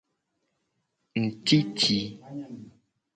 [1.23, 1.99] Ngtiti.